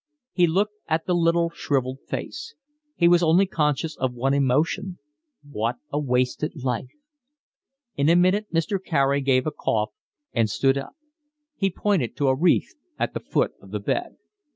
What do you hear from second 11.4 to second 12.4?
He pointed to a